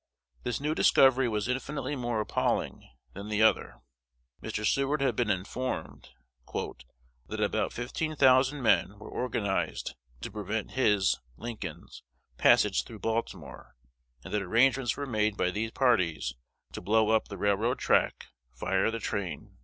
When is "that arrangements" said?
14.33-14.97